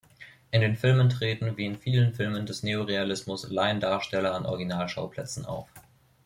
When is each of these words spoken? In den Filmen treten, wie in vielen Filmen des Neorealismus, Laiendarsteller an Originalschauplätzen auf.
In 0.49 0.61
den 0.61 0.77
Filmen 0.77 1.09
treten, 1.09 1.55
wie 1.57 1.65
in 1.67 1.77
vielen 1.77 2.15
Filmen 2.15 2.47
des 2.47 2.63
Neorealismus, 2.63 3.47
Laiendarsteller 3.51 4.33
an 4.33 4.47
Originalschauplätzen 4.47 5.45
auf. 5.45 5.69